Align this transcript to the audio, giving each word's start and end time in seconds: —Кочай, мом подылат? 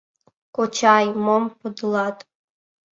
—Кочай, 0.55 1.05
мом 1.25 1.43
подылат? 1.59 2.17